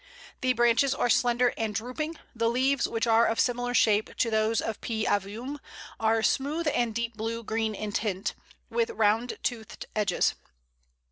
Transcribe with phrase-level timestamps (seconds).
[0.41, 2.15] The branches are slender and drooping.
[2.33, 5.05] The leaves, which are of similar shape to those of P.
[5.05, 5.59] avium,
[5.99, 8.33] are smooth and deep blue green in tint,
[8.71, 10.33] with round toothed edges.